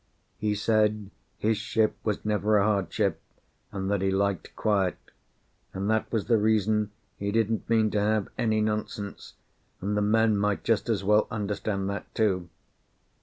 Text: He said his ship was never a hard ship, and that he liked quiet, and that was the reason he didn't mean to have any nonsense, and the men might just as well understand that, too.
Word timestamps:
He 0.39 0.55
said 0.55 1.11
his 1.37 1.57
ship 1.57 1.95
was 2.03 2.25
never 2.25 2.57
a 2.57 2.63
hard 2.63 2.91
ship, 2.91 3.21
and 3.71 3.87
that 3.91 4.01
he 4.01 4.09
liked 4.09 4.55
quiet, 4.55 4.97
and 5.75 5.91
that 5.91 6.11
was 6.11 6.25
the 6.25 6.39
reason 6.39 6.89
he 7.19 7.31
didn't 7.31 7.69
mean 7.69 7.91
to 7.91 7.99
have 7.99 8.27
any 8.35 8.61
nonsense, 8.61 9.35
and 9.79 9.95
the 9.95 10.01
men 10.01 10.37
might 10.37 10.63
just 10.63 10.89
as 10.89 11.03
well 11.03 11.27
understand 11.29 11.87
that, 11.91 12.11
too. 12.15 12.49